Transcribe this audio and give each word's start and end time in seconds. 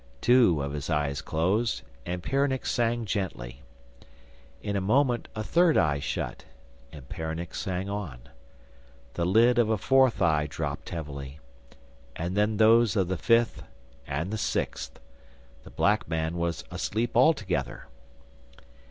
Two 0.19 0.63
of 0.63 0.73
his 0.73 0.89
eyes 0.89 1.21
closed, 1.21 1.83
and 2.07 2.23
Peronnik 2.23 2.65
sang 2.65 3.05
gently. 3.05 3.61
In 4.63 4.75
a 4.75 4.81
moment 4.81 5.27
a 5.35 5.43
third 5.43 5.77
eye 5.77 5.99
shut, 5.99 6.43
and 6.91 7.07
Peronnik 7.07 7.53
sang 7.53 7.87
on. 7.87 8.21
The 9.13 9.25
lid 9.25 9.59
of 9.59 9.69
a 9.69 9.77
fourth 9.77 10.19
eye 10.19 10.47
dropped 10.47 10.89
heavily, 10.89 11.37
and 12.15 12.35
then 12.35 12.57
those 12.57 12.95
of 12.95 13.09
the 13.09 13.15
fifth 13.15 13.61
and 14.07 14.31
the 14.33 14.39
sixth. 14.39 14.99
The 15.65 15.69
black 15.69 16.07
man 16.07 16.35
was 16.39 16.63
asleep 16.71 17.15
altogether. 17.15 17.85